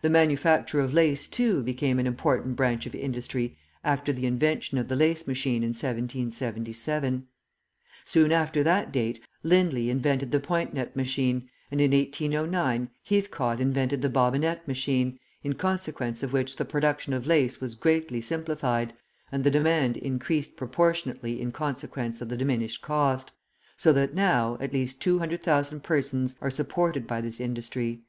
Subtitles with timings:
[0.00, 4.88] The manufacture of lace, too, became an important branch of industry after the invention of
[4.88, 7.26] the lace machine in 1777;
[8.06, 14.00] soon after that date Lindley invented the point net machine, and in 1809 Heathcote invented
[14.00, 18.94] the bobbin net machine, in consequence of which the production of lace was greatly simplified,
[19.30, 23.30] and the demand increased proportionately in consequence of the diminished cost,
[23.76, 28.00] so that now, at least 200,000 persons are supported by this industry.